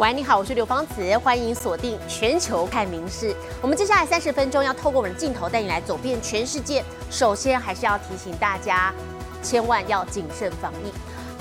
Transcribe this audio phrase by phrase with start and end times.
[0.00, 3.36] 喂，你好，我是刘芳慈，欢迎锁定全球看名事。
[3.60, 6.82] 我们接下来三十分钟要透过我们的镜头带你来走遍全世界。
[7.10, 8.94] 首先还是要提醒大家，
[9.42, 10.90] 千万要谨慎防疫。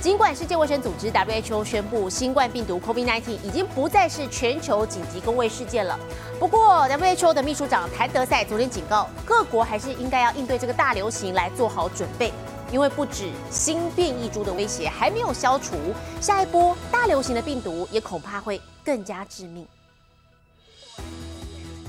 [0.01, 5.97] 尽管世界卫生组织 WHO 宣布新冠病毒 COVID-19 已经不再是全球紧急公卫事件了，
[6.37, 12.33] 不过 WHO 的秘书长谭德赛昨天警告，各国还是应该要应对这个大流行来做好准备。
[12.71, 15.75] 因为不止新变异株的威胁还没有消除，
[16.21, 19.65] 下一波大流行的病毒也恐怕会更加致命。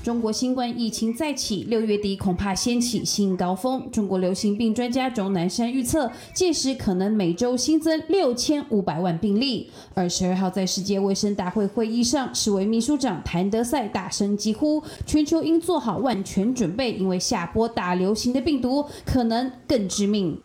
[0.03, 3.87] 中国新冠疫情再起，六月底恐怕掀起新高峰。
[3.91, 9.69] 中国流行病专家钟南山预测，届时可能每周新增六千五百万病例。
[9.93, 20.41] 二十二号在世界卫生大会会议上，世卫秘书长谭德赛大声疾呼，全球应做好万全准备，因为下波大流行的病毒可能更致命。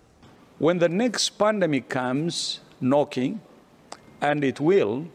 [0.59, 3.41] When the next pandemic comes knocking,
[4.21, 5.07] and it will,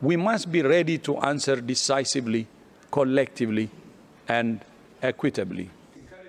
[0.00, 2.46] we must be ready to answer decisively,
[2.90, 3.70] collectively,
[4.28, 4.60] and
[5.02, 5.70] equitably.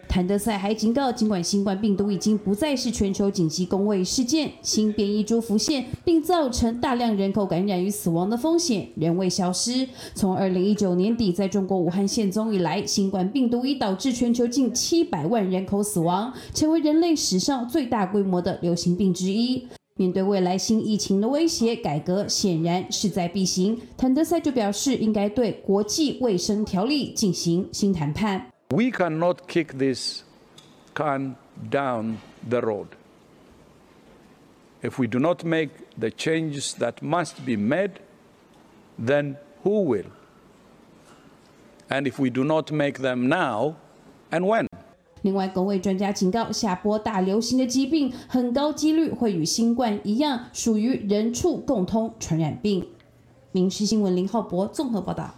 [0.10, 9.88] 谭德赛还警告，尽管新冠病毒已经不再是全球紧急公卫事件，新变异株浮现并造成大量人口感染与死亡的风险仍未消失。
[10.16, 19.68] 从二零一九年底在中国武汉现踪以来，新冠病毒已导致全球近七百万人口死亡，成为人类史上最大规模的流行病之一。
[19.96, 23.80] 面对未来新疫情的威胁，改革显然势在必行。
[23.96, 28.48] 谭德赛就表示，应该对国际卫生条例进行新谈判。
[28.72, 30.24] We cannot kick this
[30.94, 31.38] can
[31.72, 32.18] down
[32.48, 32.90] the road.
[34.84, 37.94] If we do not make the changes that must be made,
[39.04, 40.06] then who will?
[41.90, 43.78] And if we do not make them now,
[44.30, 44.68] and when?
[45.24, 52.88] 另外，工位专家警告，下波大流行的疾病很高几率会与新冠一样，属于人畜共通传染病。
[53.52, 55.34] 民事新闻林浩博综合报道。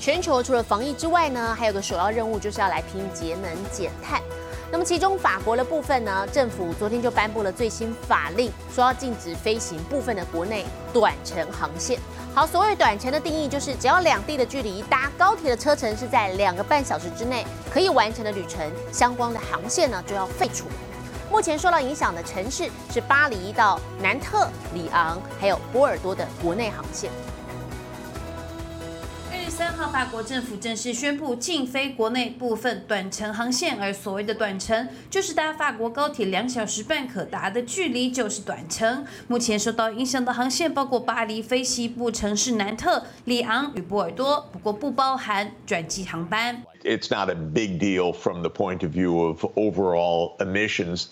[0.00, 4.22] 全球除了防疫之外呢，还有个首要任务就是要来拼节能减碳。
[4.70, 11.98] 那么其中法国的部分呢，政府昨天就颁布了最新法令，说要禁止飞行部分的国内短程航线。
[12.34, 20.66] 好，所谓短程的定义就是，只要两地的距离搭高铁的车程是在两个半小时之内可以完成的旅程，相关的航线呢就要废除。
[21.30, 27.10] 目前受到影响的城市是巴黎到南特、里昂，还有波尔多的国内航线。
[29.58, 39.04] 三号，法国政府正式宣布禁飞国内部分短程航线，而所谓的短程，就是搭法国高铁两小时半可达的距离，就是短程。
[39.26, 46.62] 目前受到影响的航线包括巴黎飞西部城市南特、里昂与波尔多，不过不包含转机航班。
[46.84, 51.06] It's not a big deal from the point of view of overall emissions,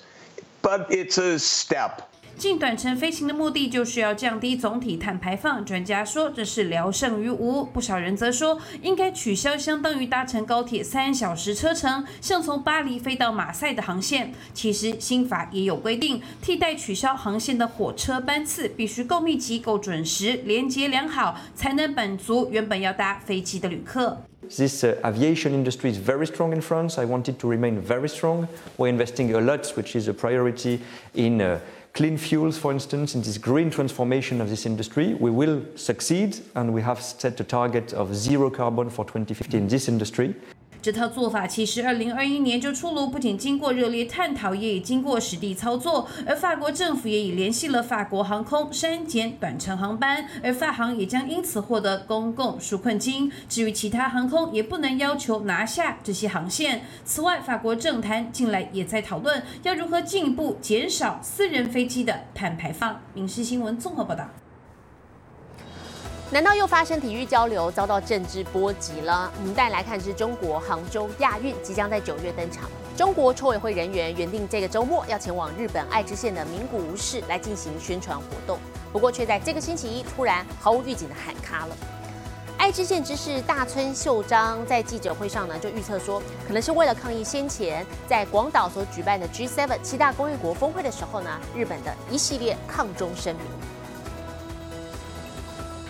[0.62, 2.04] but it's a step.
[2.38, 5.64] 近短程飞行的目的就是要降低总体碳排放。
[5.64, 14.34] 专家说这是聊胜于无，不少人则说应该取消相当于搭乘高铁三小时车程，像从巴黎飞到马赛的航线。
[14.52, 24.20] 其实新法也有规定，替代取消航线的火车班次必须够密集、够准时、连接良好，才能满足原本要搭飞机的旅客。
[24.50, 27.00] This aviation industry is very strong in France.
[27.00, 28.46] I want it to remain very strong.
[28.76, 30.80] We're investing a lot, which is a priority
[31.14, 31.58] in.
[31.96, 36.74] Clean fuels, for instance, in this green transformation of this industry, we will succeed, and
[36.74, 40.34] we have set a target of zero carbon for 2050 in this industry.
[40.86, 46.06] 这套做法其实二零二一年就出炉，不仅经过热烈探讨，也已经过实地操作。
[46.24, 53.32] 而法国政府也已联系了法国航空删减短程航班，而法航也将因此获得公共纾困金。
[53.48, 56.84] 至于其他航空，也不能要求拿下这些航线。
[57.04, 63.00] 此外，法国政坛近来也在讨论要如何进一步减少私人飞机的碳排放。
[63.16, 64.28] 影视新闻综合报道。
[66.28, 69.32] 难道又发生体育交流遭到政治波及了？
[69.38, 78.58] 我们再来看是中国杭州亚运即将在九月登场，中国筹委会人员原定这个周末要前往日本爱知县的名古屋市来进行宣传活动，
[78.92, 81.76] 不过却在这个星期一突然毫无预警的喊卡了。
[82.58, 93.44] 爱知县知事大村秀章在记者会上呢就预测说，可能是为了抗议先前在广岛所举办的 G7 七大工业国峰会的时候呢，日本的一系列抗中声明。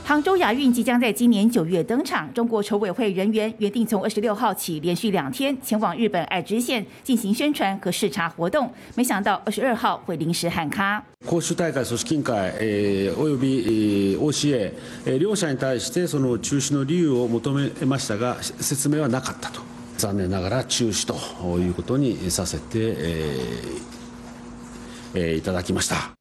[0.05, 11.01] 杭州亚运即将在今年九月登场，中国筹委会人员原定从二十六号起连续两天前往日本爱知县进行宣传和视察活动，没想到二十二号会临时喊卡。
[11.25, 14.71] 杭州大会組織委員会えおよび OCA
[15.05, 19.61] え両者に対してその中止の理由を求めましたが説明はなかったと
[19.97, 21.15] 残念ながら中止と
[21.59, 22.97] いうことにさせて
[25.13, 26.11] えいただきました。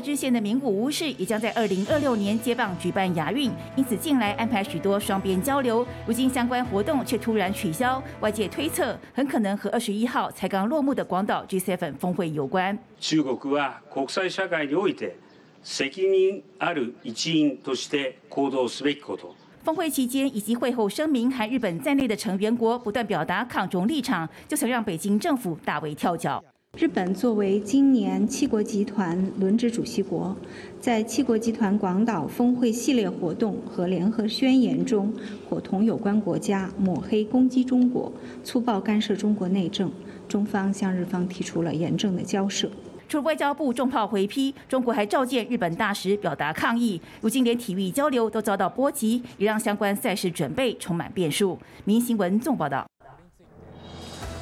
[0.00, 5.86] 知县的名古屋市也将在二零二六年接棒举办亚运，因此近来安排许多双边交流。
[6.06, 12.78] 如今相关活动却突然取消，外界推测很可能和二十一号才刚落幕的广岛 G7 峰会有关。
[13.00, 15.16] 中国は国際社会において
[15.64, 19.34] 責任ある一員として行動すべきこと。
[19.64, 26.42] 峰会期间以及会后声明，含日本在内的成员国不断表达抗中立场，就曾让北京政府大为跳脚。
[26.77, 30.35] 日本作为今年七国集团轮值主席国，
[30.79, 35.13] 在七国集团广岛峰会系列活动和联合宣言中，
[35.49, 38.11] 伙同有关国家抹黑攻击中国，
[38.43, 39.91] 粗暴干涉中国内政，
[40.29, 42.71] 中方向日方提出了严正的交涉。
[43.07, 46.99] 除外交部重炮回批，中国还召见日本大使表达抗议。
[47.19, 51.59] 如今连体育交流都遭到波及，也让相关赛事准备充满变数。
[51.83, 52.87] 民新闻纵报道。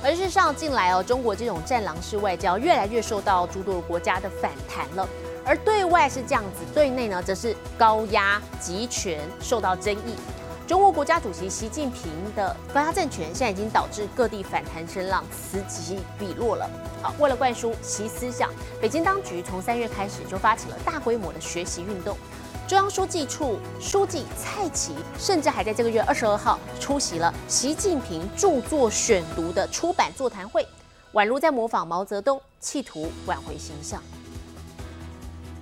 [0.01, 5.07] 而事实上，近来哦，中国这种战狼式外交越来越受到诸多国家的反弹了。
[5.45, 10.15] 而对外是这样子，对内呢，则是高压集权受到争议。
[10.65, 16.69] 中国国家主席习近平的高压政权，现在已经导致各地反弹声浪此起彼落了。
[17.01, 18.49] 好，为了灌输习思想，
[18.79, 22.15] 北京当局从三月开始就发起了大规模的学习运动。
[22.69, 30.63] 中央书记处书记蔡奇甚至还在这个月二十二号出席了习近平著作选读的出版座谈会，
[31.13, 33.99] 宛如在模仿毛泽东，企图挽回形象。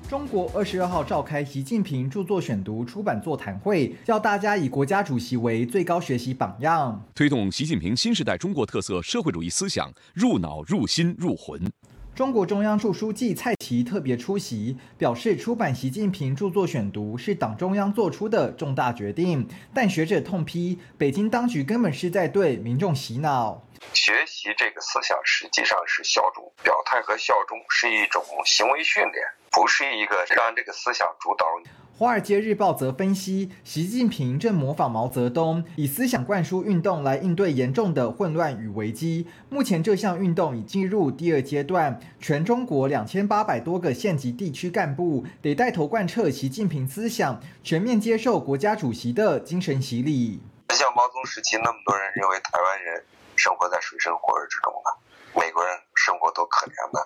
[0.09, 11.71] 中国二十二号召开习近平著作选读出版座谈会，叫大家以国家主席为最高学习榜样，推动习近平新时代中国特色社会主义思想入脑、入心、入魂。
[12.17, 23.61] 中国中央驻书记蔡奇特别出席，表示出版习近平著作选读是党中央做出的重大决定，但学者痛批北京当局根本是在对民众洗脑。
[23.93, 31.45] 学习这个思想实际上是效忠，表态和效忠是一种行为训练，不是一个让这个思想主导。
[31.99, 39.25] 《华尔街日报》则分析，习近平正模仿毛泽东，以思想灌输运动来应对严重的混乱与危机。
[39.49, 50.39] 目前这项运动已进入第二阶段，全中国两千八百多个县级地区干部得带头贯彻习近平思想，全面接受国家主席的精神洗礼。
[50.69, 53.03] 像毛泽东时期，那么多人认为台湾人
[53.35, 56.99] 生活在水深火热之中呢，美国人生活多可怜呢？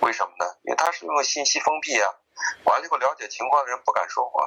[0.00, 0.46] 为什么呢？
[0.62, 2.08] 因为他是用信息封闭啊。
[2.64, 4.40] 完了以后，了解情况的人不敢说话。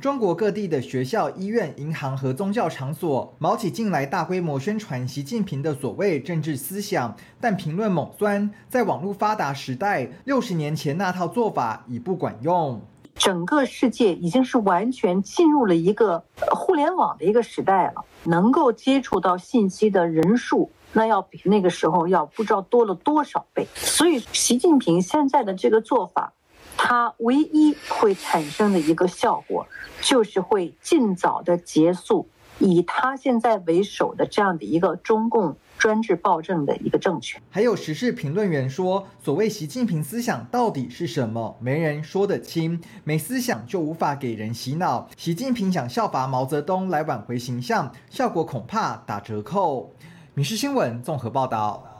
[0.00, 12.80] 中国各地的学校、医院、银行和宗教场所，毛起近来大规模宣传习近平的所谓政治思想，但评论猛酸，在网络发达时代，六十年前那套做法已不管用。
[13.14, 23.66] 整个世界已经是完全进入了一个互联网的一个时代了，能够接触到信息的人数，那要比那个时候要不知道多了多少倍。
[23.74, 26.32] 所以，习近平现在的这个做法。
[26.76, 29.66] 它唯一会产生的一个效果，
[30.00, 32.28] 就是会尽早的结束
[32.58, 37.42] 以他现在为首的这样的一个中共专制暴政的一个政权。
[37.50, 41.56] 还有时事评论员说，所谓习近平思想到底是什么？
[41.60, 42.80] 没人说得清。
[43.02, 45.08] 没思想就无法给人洗脑。
[45.16, 49.92] 习近平想效法毛泽东来挽回形象，效果恐怕打折扣。
[50.34, 51.93] 民事新闻综合报道。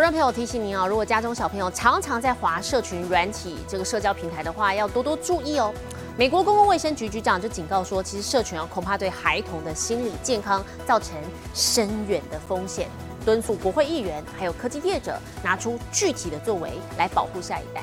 [0.00, 5.74] 观众朋友提醒您哦，如果家中小朋友常常在滑社群软体这个社交平台的话，要多多注意哦。
[6.16, 11.18] 美国公共卫生局局长就警告说，其实社群啊恐怕对孩童的心理健康造成
[11.52, 12.88] 深远的风险，
[13.26, 17.82] 敦促国会议员还有科技业者拿出具体的作为来保护下一代。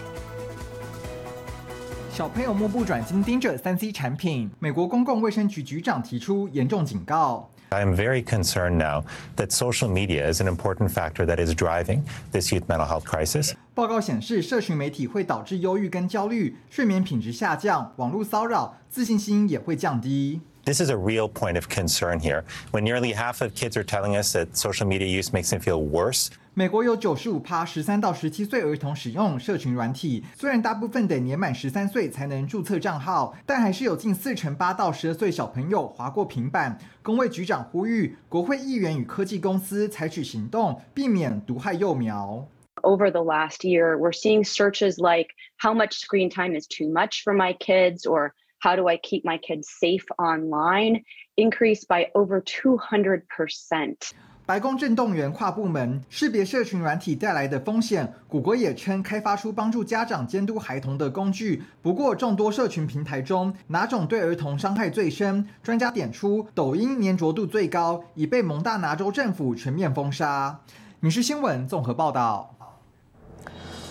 [2.12, 7.47] 小朋友目不转睛盯着三 C 产品，美国公共卫生局局长提出严重警告。
[7.71, 9.04] I am very concerned now
[9.37, 13.54] that social media is an important factor that is driving this youth mental health crisis.
[13.75, 20.40] 报告显示，社群媒体会导致忧郁跟焦虑、睡眠品质下降、网络骚扰、自信心也会降低。
[20.64, 22.44] This is a real point of concern here.
[22.71, 25.80] When nearly half of kids are telling us that social media use makes them feel
[25.82, 26.28] worse.
[26.57, 36.75] 美国有九十五趴十三到十七岁儿童使用社群软体，虽然大部分得年满十三岁才能注册账号，但还是有近四成八到十二岁小朋友划过平板。
[37.03, 42.47] 工卫局长呼吁国会议员与科技公司采取行动，避免毒害幼苗。
[42.81, 45.27] Over the last year, we're seeing searches like
[45.59, 49.21] "How much screen time is too much for my kids?" or "How do I keep
[49.21, 51.03] my kids safe online?"
[51.35, 54.11] increase by over two hundred percent.
[54.48, 58.13] 白宫正动员跨部门识别社群软体带来的风险。
[58.30, 61.62] 谷歌也称开发出帮助家长监督孩童的工具。
[61.82, 65.46] 不过，众多社群平台中，哪种对儿童伤害最深？
[65.62, 70.62] 专家点出，抖音粘着度最高，已被蒙大拿州政府全面封杀。
[71.01, 72.56] 民事新闻综合报道。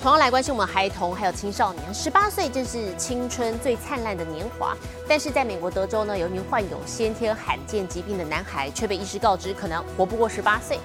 [0.02, 4.76] 同样来关心我们孩童还有青少年，十八岁正是青春最灿烂的年华。
[5.08, 10.78] 但是在美国德州呢，有一名患有先天罕见疾病的男孩，却被医师告知可能活不过十八岁。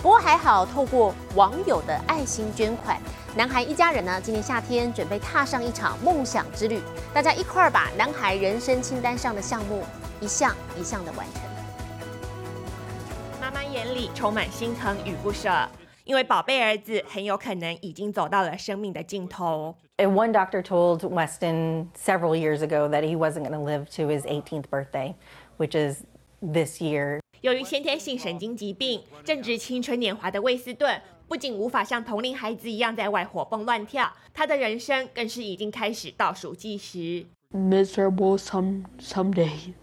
[0.00, 2.98] 不过还好，透过网友的爱心捐款，
[3.36, 6.80] 男孩一家人呢，今年夏天准备踏上一场梦想之旅。
[7.12, 9.82] 大家一块儿把男孩人生清单上的项目
[10.20, 11.42] 一项一项的完成。
[13.40, 15.50] 妈妈眼里充满心疼与不舍。
[16.04, 19.74] 因为宝贝儿子很有可能已经走到了生命的尽头。
[19.96, 24.22] And one doctor told Weston several years ago that he wasn't going to live to his
[24.26, 25.14] 18th birthday,
[25.56, 26.04] which is
[26.40, 27.20] this year.
[27.40, 37.26] 由于先天性神经疾病，正值青春年华的魏斯顿不仅无法像同龄孩子一样在外活蹦乱跳，他的人生更是已经开始倒数计时。
[37.52, 39.74] Miserable some some days,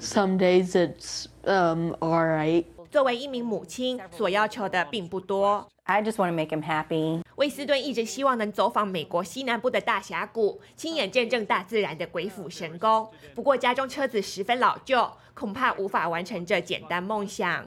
[0.00, 2.64] some days it's um alright.
[2.94, 5.68] 作为一名母亲，所要求的并不多。
[5.82, 7.20] I just want to make him happy。
[7.34, 13.10] 威斯顿一直希望能走访美国西南部的大峡谷，亲眼见证大自然的鬼斧神工。
[13.34, 17.66] 不过家中车子十分老旧，恐怕无法完成这简单梦想。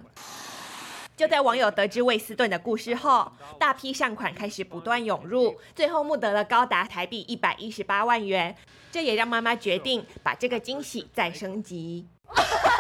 [1.18, 3.30] 就在网友得知威斯顿的故事后，
[3.60, 8.56] 大批善款开始不断涌入，最后募得了高达台币一百一十八万元。
[8.90, 12.08] 这也让妈妈决定把这个惊喜再升级。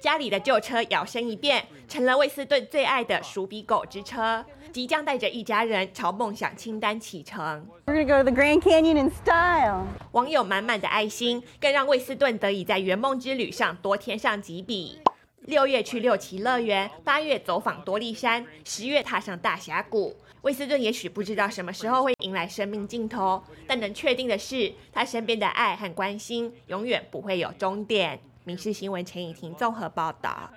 [0.00, 7.66] 家里的旧车摇身一变，成了威斯顿最爱的鼠比狗之车，即将带着一家人朝梦想清单启程。
[7.86, 9.86] We're gonna go to the Grand Canyon in style。
[10.12, 15.00] 网友满满的爱心，更让威斯顿得以在圆梦之旅上多添上几笔。
[15.46, 20.14] 六月去六旗乐园，八月走访多利山，十月踏上大峡谷。
[20.42, 28.20] 威斯顿也许不知道什么时候会迎来生命尽头，但能确定的是，他身边的爱和关心永远不会有终点。
[28.46, 30.48] 民事新闻陈以婷综合报道。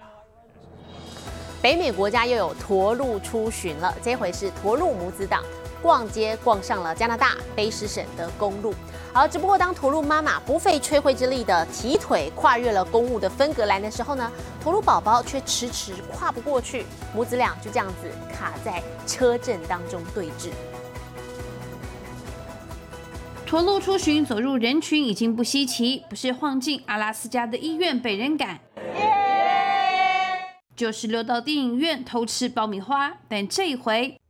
[1.60, 5.44] 北美国家又有驼鹿出巡了，这回是驼鹿母子党
[5.82, 8.76] 逛街逛上了加拿大卑诗省的公路。
[9.12, 14.32] 而只不过当驼鹿妈妈不费吹灰之力的提腿跨越了公路的分隔栏的时候呢，
[14.62, 20.52] 驼鹿宝宝却迟迟跨不过去，母子俩就这样子卡在车阵当中对峙。
[23.50, 28.60] 驼鹿出巡走入人群已经不稀奇，不是晃进阿拉斯加的医院被人赶，
[30.76, 33.12] 就是溜到电影院偷吃爆米花。
[33.28, 34.22] 但这一回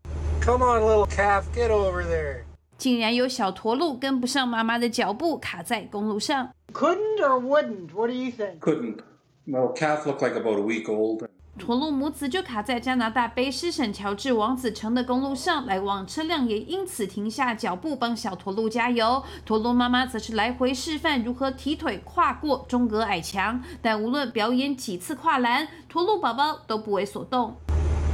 [0.41, 2.43] ，Come on, little calf, get over there！
[2.77, 6.51] 竟然有小驼鹿跟不上妈妈的脚步，卡在公路上。
[6.71, 7.93] Couldn't or wouldn't?
[7.93, 8.59] What do you think?
[8.61, 8.99] Couldn't.
[9.45, 11.27] Well, calf looked like about a week old.
[11.59, 19.21] 驼鹿母子就卡在加拿大卑诗省乔治王子城的公路上，来往车辆也因此停下脚步帮小驼鹿加油。
[19.45, 27.55] 驼鹿妈妈则是来回示范如何提腿跨过中隔矮墙，但无论表演几次跨栏，驼鹿宝宝都不为所动。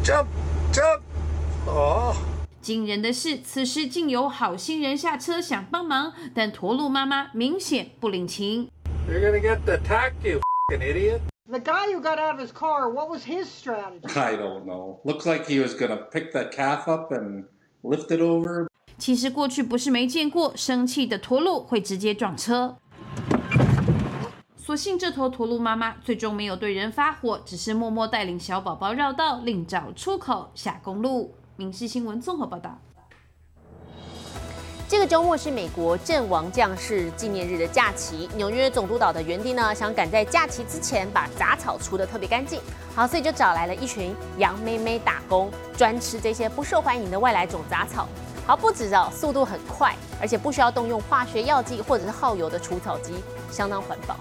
[0.04, 0.26] Jump,
[0.74, 1.02] jump！
[1.68, 2.14] 哦，
[2.62, 8.70] 惊人的是，此时竟有好心人下车想帮忙，但驼鹿妈妈明显不领情。
[9.08, 11.20] You're gonna get the tack, you idiot!
[11.48, 14.08] The guy who got out of his car, what was his strategy?
[14.16, 15.00] I don't know.
[15.04, 17.46] Looks like he was gonna pick that calf up and
[17.84, 18.68] lift it over.
[18.98, 22.78] 其实过去不是没见过生气的驼鹿会直接撞车，
[24.58, 31.36] 所幸这头驼鹿妈妈最终没有对人发火，只是默默带领小宝宝绕道，另找出口下公路。
[31.58, 32.82] 民事新闻综合报道。
[34.88, 42.62] 这个周末是美国阵亡将士纪念日的假期，纽约总督岛的园丁呢想赶在假期之前把杂草除得特别干净，
[42.96, 48.08] 好，所以就找来了一群羊妹妹打工，专吃这些不受欢迎的外来种杂草。
[48.46, 53.16] 好，不止哦，速度很快，而且不需要动用化学药剂或者是耗油的除草机，
[53.52, 54.16] 相当环保。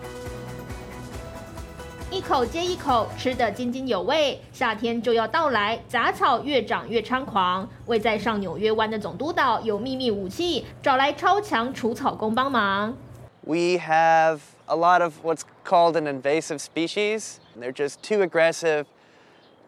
[2.15, 4.41] 一口接一口，吃得津津有味。
[4.53, 7.69] 夏天就要到来，杂草越长越猖狂。
[7.87, 12.97] 位在上纽约湾的总督岛有秘密武器，找来超强除草工帮忙。
[13.41, 17.39] We have a lot of what's called an invasive species.
[17.59, 18.85] They're just too aggressive,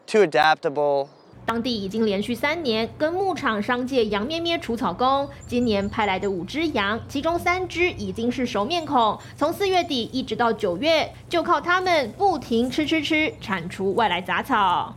[0.05, 1.09] too adaptable.
[1.47, 9.17] 当地已经连续三年跟牧场商借羊咩咩除草工，今年派来的五只羊，其中三只已经是熟面孔。
[9.37, 14.93] 从四月底一直到九月，就靠它们不停吃吃吃，铲除外来杂草。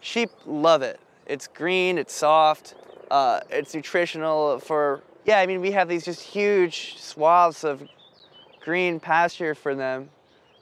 [0.00, 0.98] Sheep love it.
[1.26, 2.74] It's green, it's soft,
[3.08, 5.00] uh, it's nutritional for.
[5.24, 7.80] Yeah, I mean we have these just huge swaths of
[8.64, 10.10] green pasture for them,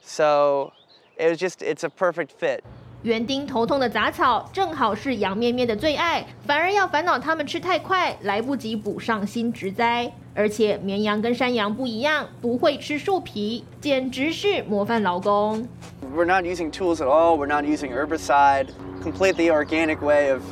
[0.02, 0.72] so
[1.18, 2.64] it was just it's a perfect fit.
[3.02, 10.10] 园丁头痛的杂草，正好是羊咩咩的最爱，反而要烦恼它们吃太快，来不及补上新植栽。
[10.34, 15.66] 而且绵羊跟山羊不一样，不会吃树皮，简直是模范劳工。
[16.12, 17.36] We're not using tools at all.
[17.36, 18.68] We're not using herbicide.
[19.00, 20.42] Completely organic way of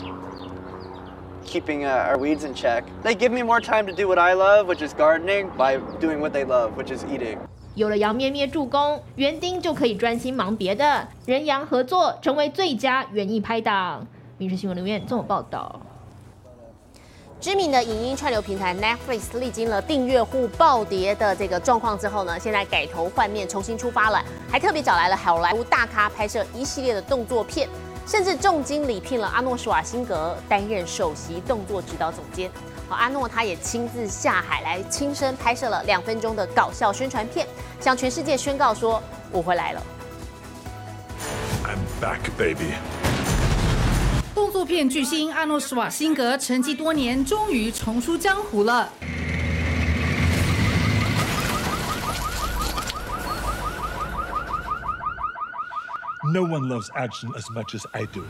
[1.45, 2.85] keeping uh, our weeds in check.
[3.03, 6.21] They give me more time to do what I love, which is gardening, by doing
[6.21, 7.39] what they love, which is eating.
[7.77, 14.01] 有了杨咩咩助攻，园丁就可以专心忙别的，人羊合作成为最佳园艺拍档。
[14.39, 15.79] 《民生新闻》留言综合报道。
[17.39, 27.69] 知名的影音串流平台 Netflix 历经了订阅户暴跌的这个状况之后呢，现在改头换面，重新出发了，还特别找来了好莱坞大咖拍摄一系列的动作片，
[28.07, 32.51] 甚至重金礼聘了阿诺·施瓦辛格担任首席动作指导总监。
[32.89, 37.47] 好，阿诺他也亲自下海来，亲身拍摄了两分钟的搞笑宣传片，
[37.81, 39.03] 向全世界宣告说
[39.33, 39.83] ：“我回来了。”
[41.67, 42.75] I'm back, baby.
[44.35, 48.89] 动作片巨星阿诺·施瓦辛格沉寂多年，终于重出江湖了。
[56.33, 58.23] No one loves action as much as I do.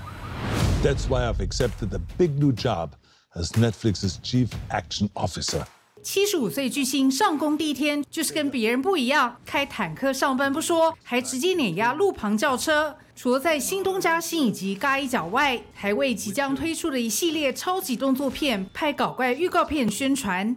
[0.83, 2.91] That's why I've accepted the big new job
[3.37, 5.65] as Netflix's chief action officer.
[6.03, 12.97] 七十五岁巨星上工第一天就是跟别人不一样，开坦克上班不说，还直接碾压路旁轿车。
[13.17, 20.55] 除了在新东家新以及嘎一角外，还为即将推出的一系列超级动作片拍搞怪预告片宣传。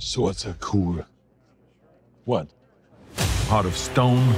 [0.00, 1.04] So what's are cool.
[2.24, 2.48] What?
[3.48, 4.32] Heart of stone.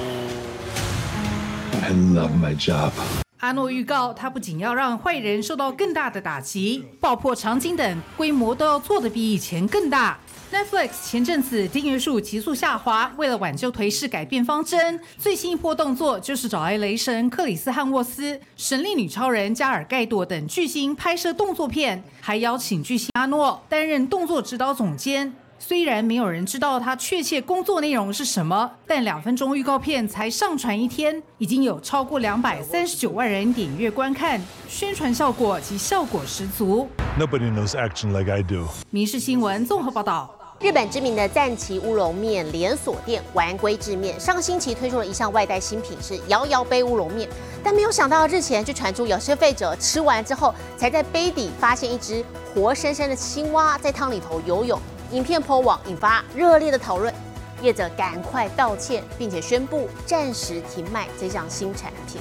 [1.83, 2.93] I love my job.
[3.43, 10.17] 阿诺预告，他不仅要让坏人受到更大的打击，爆破场景等规模都要做得比以前更大。
[10.53, 25.35] Netflix 前阵子订阅数急速下滑，为了挽救颓势，改变方针，最新一波动作就是找来雷神克里斯汉沃斯、神力女超人加尔盖朵等巨星拍摄动作片，还邀请巨星阿诺担任动作指导总监。
[25.65, 36.89] 虽然没有人知道他确切工作内容是什么，但两分钟预告片才上传一天，已经有超过两百三十九万人点阅观看，宣传效果及效果十足。
[37.17, 38.67] Nobody knows action like I do.
[38.91, 40.35] 民事新闻综合报道。
[40.59, 47.29] 日本知名的赞岐乌龙面连锁店丸龟制面上个星期推出了一项外带新品，是摇摇杯乌龙面，
[47.63, 54.77] 但没有想到日前就传出有消费者吃完之后，才在杯底发现一只活生生的青蛙在汤里头游泳。
[55.13, 57.13] 影片破网，引发热烈的讨论。
[57.61, 62.21] 业者赶快道歉，并且宣布暂时停卖这项新产品。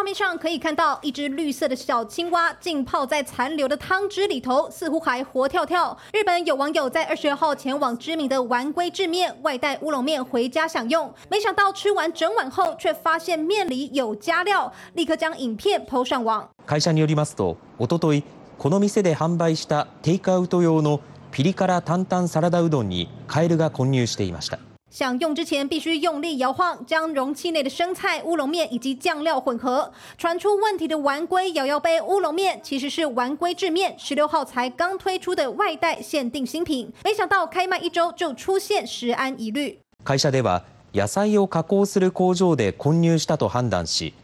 [0.00, 5.96] 画面上可以看到一只绿色的小青蛙浸泡在残留的汤汁里头，似乎还活跳跳。
[6.12, 16.48] 日本有网友在二十二号前往知名的丸龟制面外带乌龙面回家享用，没想到吃完整碗后，却发现面里有加料，立刻将影片抛上网。
[16.66, 18.22] 会社によりますと、一昨日
[18.58, 24.58] この店で販売したテイクアウト用のピリ辛担々サラダうどんにカエルが混入していました。
[24.90, 29.92] 享用之前必须用力摇晃，将容器内的生菜、乌龙面以及酱料混合。
[30.16, 39.78] 传出问题的丸龟摇摇杯乌龙面，其实是丸龟制面十六号才刚推出的外带限定新品，没想到开卖一周就出现食安疑虑。
[40.04, 40.62] 会社では
[40.94, 44.14] 野菜を加工する工場で混入したと判断し、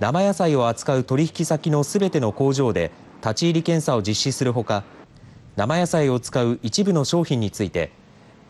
[0.00, 2.90] 生野菜を扱う取引先のすべての工場で
[3.22, 4.82] 立ち入り検査を実施するほか、
[5.56, 7.92] 生野菜を使う一部の商品について。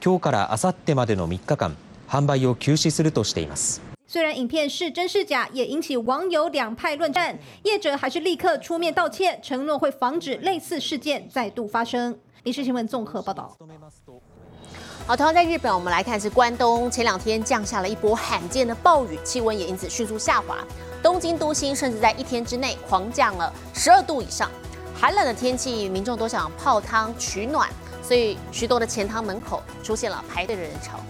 [0.05, 1.77] 今日から明後日までの3日間
[2.09, 12.19] 販売を休止するとしています虽然影片是真是假，也引起网友两派论战，业者还是立刻出面道歉，承诺会防止类似事件再度发生。
[12.43, 13.57] 民事新闻综合报道。
[15.07, 20.59] 好，同样在日本，我们来看是关东，前两天降下了一波罕见的暴雨，气温也因此迅速下滑。
[21.01, 24.51] 东京都心甚至在一天之内狂降了十二度以上，
[24.93, 27.69] 寒冷的天气，民众都想泡汤取暖。
[28.05, 31.01] 所以，许多的钱汤门口出现了排队的人潮。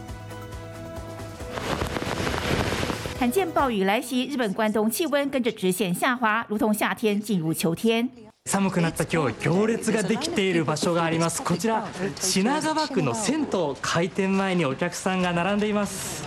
[3.18, 8.08] 罕见暴雨来袭，日本关东气温跟着直线下滑，如同夏天进入秋天。
[8.46, 11.42] 寒くなった今日、行列ができている場所があります。
[11.42, 11.86] こちら
[12.18, 16.24] 品川区の銭湯開店前にお客さんが並んでいます。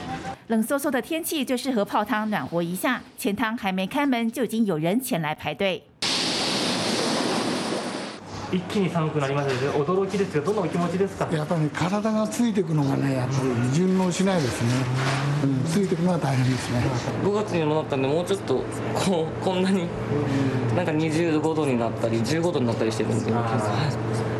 [0.48, 5.84] 冷飕飕的天气就适合泡汤暖和一下，钱汤还没开门就已经有人前来排队。
[8.51, 9.71] 一気に寒くなりましたね。
[9.73, 11.29] 驚きですが、どんなお気持ちですか？
[11.31, 14.71] やっぱり、ね、体がついていくのがね、やっぱり順応しないですね。
[15.45, 16.83] うん、ついていくのは大変ですね。
[17.23, 19.87] 5月にもなったんで、もうちょっとこうこんなに
[20.75, 23.33] なんか25度になったり15度になったりしてるんで、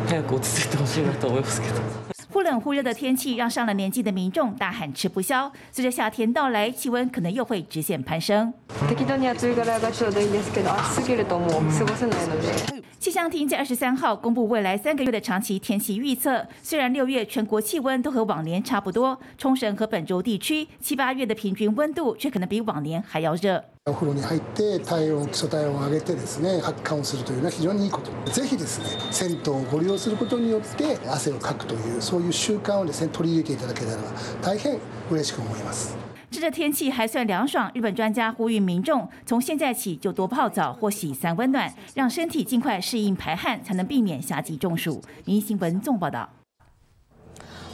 [0.07, 2.18] 早く落ち着いてほしいなと思いますけど。
[2.38, 5.50] 忽冷忽热的天气让上了年纪的民众大喊吃不消。
[5.72, 8.52] 随着夏天到来，气温可能又会直线攀升。
[8.88, 12.84] 適当に暑いぐらいがちょうどいいんですけど、暑すぎるともう過ごせないので。
[13.00, 16.46] 气象厅在二十三号公布未来三个月的长期天气预测。
[16.62, 23.64] 虽然六月全国气温都和往年差不多，冲绳和本州地区七八月的平均温度却可能比往年还要热。
[23.89, 34.01] お風呂に入って体温基礎体温を上げてですね発汗をするというのは非常にいいことぜひですね銭湯をご利用することによって汗をかくというそういう習慣をですね取り入れていただけたら
[34.41, 35.95] 大変嬉しく思います
[36.31, 45.01] 这的天气还算凉爽，日本专家呼吁民众从现在起就多泡澡或洗三温暖，让身体尽快适应排汗，才能避免夏季中暑。
[45.25, 46.29] 民新闻纵报道。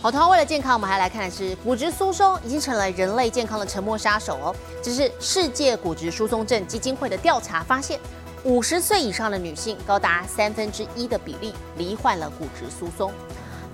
[0.05, 4.55] 好，同样为了健康，我们还来看的是骨质疏松已经成了人类健康的沉默杀手哦。
[4.79, 7.99] 这是世界骨质疏松症基金会的调查发现，
[8.43, 13.11] 五十岁以上的女性高达三分之一的比例罹患了骨质疏松。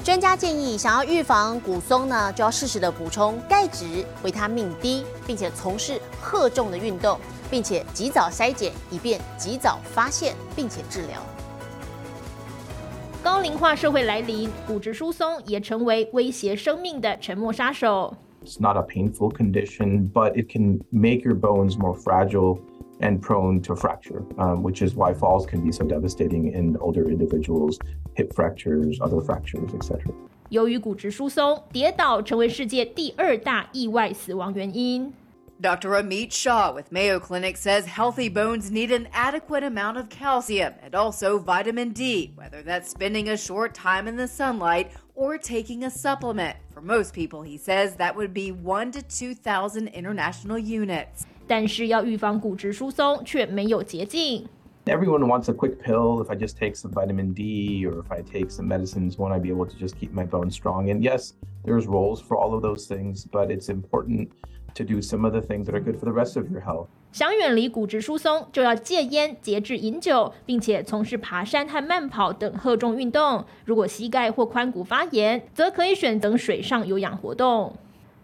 [0.06, 11.22] 专家建议，想要预防骨松呢，就要适时的补充钙质、维他命 D，并且从事荷重的运动，并且及早筛检，以便及早发现并且治疗。
[13.24, 18.16] 高龄化社会来临，骨质疏松也成为威胁生命的沉默杀手。
[18.44, 22.58] It's not a painful condition, but it can make your bones more fragile
[23.00, 27.08] and prone to fracture, um, which is why falls can be so devastating in older
[27.12, 27.78] individuals,
[28.16, 30.00] hip fractures, other fractures, etc.
[30.50, 35.14] 由于骨质疏松，跌倒成为世界第二大意外死亡原因。
[35.61, 35.91] Dr.
[35.93, 40.95] Amit Shah with Mayo Clinic says healthy bones need an adequate amount of calcium and
[40.95, 45.91] also vitamin D, whether that's spending a short time in the sunlight or taking a
[45.91, 46.57] supplement.
[46.75, 51.25] For most people, he says that would be 1 to 2,000 international units.
[51.47, 54.47] 但是要预防骨质疏松却没有捷径。
[54.85, 56.23] Everyone wants a quick pill.
[56.23, 59.41] If I just take some vitamin D or if I take some medicines, won't I
[59.41, 60.91] be able to just keep my bones strong?
[60.91, 61.33] And yes,
[61.65, 64.31] there's roles for all of those things, but it's important
[64.76, 66.88] to do some of the things that are good for the rest of your health.
[67.12, 73.44] 想远离骨质疏松，就要戒烟、节制饮酒，并且从事爬山和慢跑等荷重运动。
[73.66, 77.76] 如果膝盖或髋骨发炎，则可以选择水上有氧活动。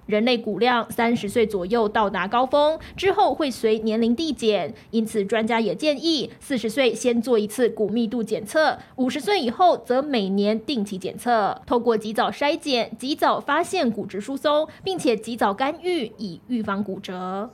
[0.07, 17.49] 人类骨量三十岁左右到达高峰之后会随年龄递减，因此专家也建议四十岁先做一次骨密度检测，五十岁以后则每年定期检测，透过及早筛检，及早发现骨质疏松，并且及早干预，以预防骨折。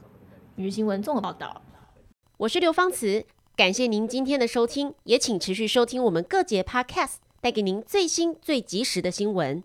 [0.56, 1.64] 每日新闻综合报道，
[2.38, 9.64] 我是刘芳慈，感谢您今天的收听，也请持续收听我们各节 Podcast，带给您最新最及时的新闻。